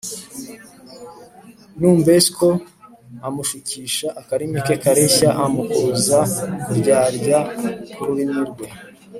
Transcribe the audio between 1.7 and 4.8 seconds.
numbersko amushukisha akarimi ke